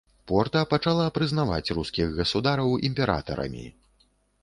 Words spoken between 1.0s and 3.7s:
прызнаваць рускіх гасудараў імператарамі.